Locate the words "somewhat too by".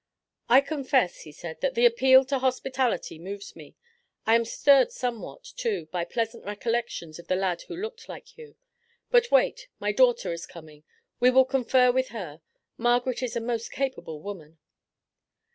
4.91-6.05